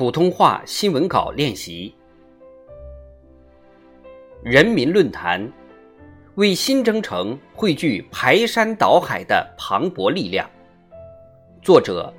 [0.00, 1.94] 普通话新闻稿练习。
[4.42, 5.46] 人民论坛
[6.36, 10.48] 为新征程汇聚排山倒海的磅礴力量。
[11.60, 12.10] 作者：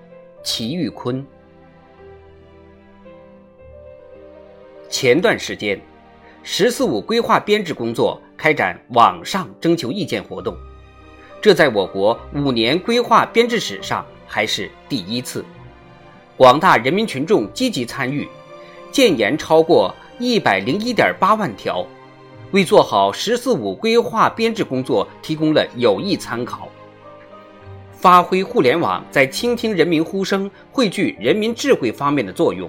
[0.44, 1.26] 齐玉坤。
[4.88, 5.82] 前段时间
[6.44, 10.56] ，“十四五”规划编制工作开展网上征求意见活动，
[11.42, 15.44] 这在我国五年规划编制史上还是第一次。
[16.38, 18.28] 广大人民群众积极参与，
[18.92, 21.86] 建言超过一百零一点八万条，
[22.52, 26.68] 为做好“十四五”规划编制工作提供了有益参考。
[27.92, 32.68] 发挥互联网在倾听人民呼声、汇聚人民智慧方面的作用，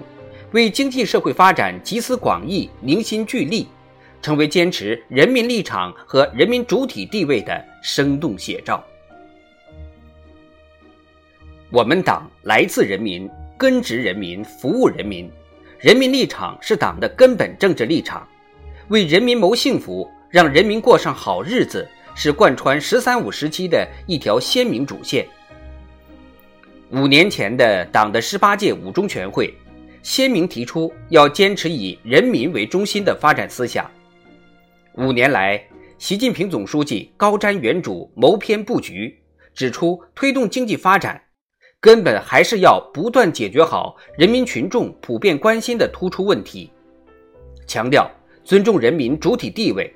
[0.51, 3.67] 为经济社会发展集思广益、凝心聚力，
[4.21, 8.83] 成为坚持人民立场和人民主体地位的生动写照。
[11.71, 13.27] 我们党来自人民。
[13.63, 15.31] 根植人民，服务人民，
[15.79, 18.27] 人民立场是党的根本政治立场，
[18.89, 25.25] 为人民谋幸福，让人民过上好日子，是贯穿“十三五”时期的一条鲜明主线。
[26.89, 29.53] 五年前的党的十八届五中全会，
[30.01, 33.89] 鲜明提出要坚持以人民为中心的发展思想。
[34.95, 35.65] 五年来，
[35.97, 39.17] 习近平总书记高瞻远瞩，谋篇布局，
[39.55, 41.21] 指出推动经济发展。
[41.83, 46.71] 根本还是要不断解决好人民群众普遍关心的突出问题，
[47.67, 48.09] 强调
[48.45, 49.93] 尊重人民主体地位，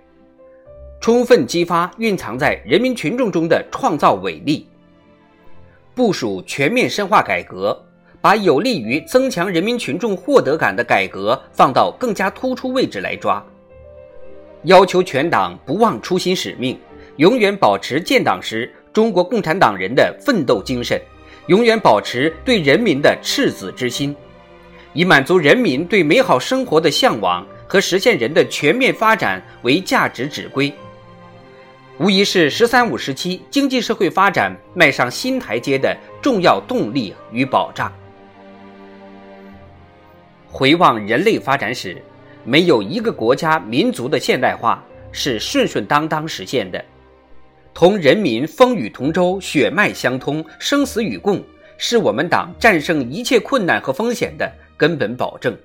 [1.00, 4.68] 充分激发蕴藏在人民群众中的创造伟力，
[5.96, 7.82] 部署全面深化改革，
[8.20, 13.42] 把有利于增强人民群众获得感的改革放到更加突出位置来抓，
[14.64, 16.78] 要求全党不忘初心使命，
[17.16, 21.02] 永远保持建党时中国共产党人的奋斗精神。
[21.48, 24.16] 永远保持对人民的赤子之心，
[24.94, 30.74] 以满足人民对美好生活的向往和实现人的全面发展为价值指归，
[32.00, 37.92] 无疑是“十三五”时期经济社会发展迈上新台阶的重要动力与保障。
[40.50, 42.02] 回望人类发展史，
[42.44, 46.84] 没有一个国家民族的现代化是顺顺当当实现的。
[47.78, 51.40] 同人民风雨同舟、血脉相通、生死与共，
[51.78, 55.56] 是我们党战胜一切困难和风险的根本保证。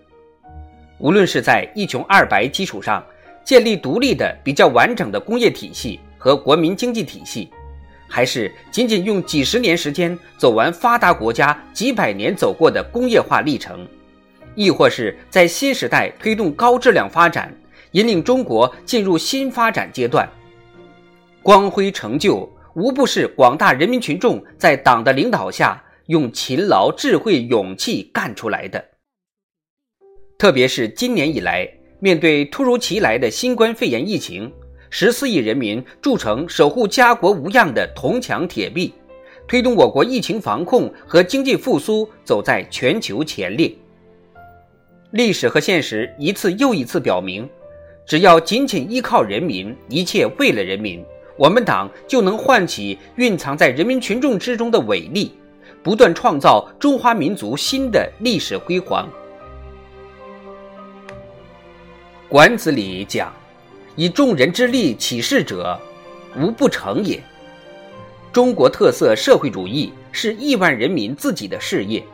[0.99, 3.03] 无论是在一穷二白基础上
[3.43, 7.49] 建立独立的、比较完整的工业体系和国民经济体系，
[8.07, 13.89] 还是仅仅用几十年时间走完发达国家几百年走过的工业化历程，
[14.55, 17.51] 亦或是在新时代推动高质量发展，
[17.93, 20.29] 引领中国进入新发展阶段。
[21.43, 28.83] 光辉成就无不是广大人民群众在党的领导下用勤劳、智慧、勇气干出来的。
[30.39, 34.53] 特别是今年以来，面对突如其来的新冠肺炎疫情，
[34.89, 38.95] 十四亿人民铸成守护家国无恙的铜墙铁壁，
[39.49, 43.73] 推动我国疫情防控和经济复苏走在全球前列。
[45.11, 47.49] 历史和现实一次又一次表明，
[48.07, 51.05] 只要紧紧依靠人民，一切为了人民。
[51.43, 55.33] 我们党就能唤起蕴藏在人民群众之中的伟力，
[55.83, 59.11] 不断创造中华民族新的历史辉煌。
[62.29, 63.33] 管子里讲
[63.97, 65.77] ：“以众人之力起事者，
[66.39, 67.21] 无不成也。”
[68.33, 72.05] 中国特色社会主义是亿万人民自己的事业，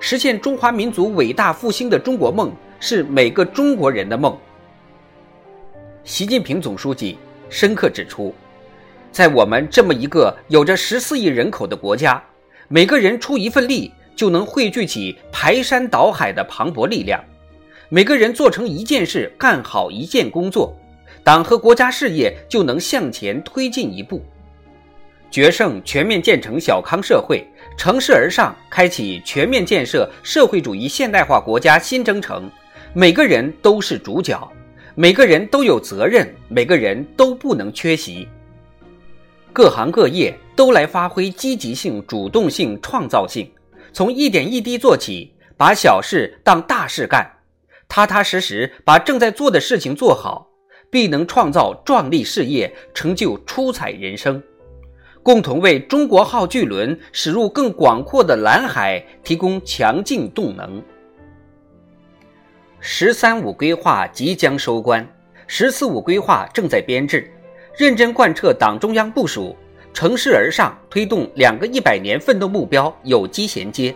[0.00, 2.50] 实现中华民族伟大复兴的中国梦
[2.80, 4.34] 是每个中国人的梦。
[6.04, 7.18] 习近平总书记
[7.50, 8.34] 深刻指出。
[9.12, 12.20] 在我们这么一个有着十四亿人口的国家，
[12.68, 17.20] 每个人出一份力，就能汇聚起排山倒海的磅礴力量；
[17.90, 20.74] 每个人做成一件事，干好一件工作，
[21.22, 24.24] 党和国家事业就能向前推进一步，
[25.30, 27.46] 决胜全面建成小康社会，
[27.76, 32.50] 乘势而上，开启全面建设社会主义现代化国家新征程。
[32.94, 34.50] 每个人都是主角，
[34.94, 38.26] 每个人都有责任，每个人都不能缺席。
[39.52, 43.50] 各行各业都来发挥积极性、主动性、创造性，
[43.92, 47.30] 从一点一滴做起，把小事当大事干，
[47.86, 50.48] 踏踏实实把正在做的事情做好，
[50.90, 54.42] 必能创造壮丽事业，成就出彩人生，
[55.22, 60.82] 共同为中国号巨轮驶入更广阔的蓝海提供强劲动能。
[62.80, 65.06] “十三五”规划即将收官
[65.46, 67.30] ，“十四五”规划正在编制。
[67.76, 69.56] 认真贯彻党中央部署，
[69.94, 73.94] 乘势而上，推动两个一百年奋斗目标有机衔接，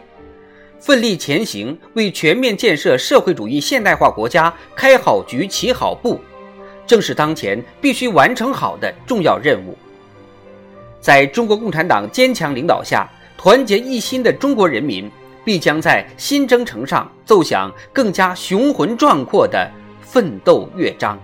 [0.80, 6.18] 奋力前行，为全面建设社会主义现代化国家开好局、起好步，
[6.86, 9.76] 正是当前必须完成好的重要任务。
[10.98, 13.06] 在中国共产党坚强领导下，
[13.36, 15.08] 团结一心的中国人民
[15.44, 19.70] 必将在新征程上奏响更加雄浑壮阔的
[20.00, 21.20] 奋斗乐章。